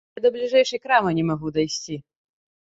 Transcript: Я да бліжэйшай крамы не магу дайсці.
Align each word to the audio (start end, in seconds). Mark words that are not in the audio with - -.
Я 0.17 0.21
да 0.25 0.29
бліжэйшай 0.37 0.81
крамы 0.85 1.13
не 1.19 1.27
магу 1.29 1.53
дайсці. 1.59 2.01